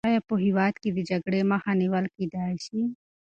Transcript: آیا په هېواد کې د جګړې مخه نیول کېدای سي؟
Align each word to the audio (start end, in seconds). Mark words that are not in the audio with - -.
آیا 0.09 0.19
په 0.27 0.35
هېواد 0.45 0.73
کې 0.81 0.89
د 0.93 0.99
جګړې 1.09 1.39
مخه 1.51 1.71
نیول 1.81 2.05
کېدای 2.15 2.53
سي؟ 2.65 2.79